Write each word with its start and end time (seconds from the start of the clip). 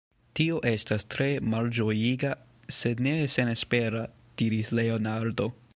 Tio 0.37 0.55
estas 0.69 1.03
tre 1.15 1.27
malĝojiga, 1.51 2.33
sed 2.79 3.07
ne 3.09 3.15
senespera, 3.35 4.05
diris 4.43 4.79
Leonardo. 4.81 5.53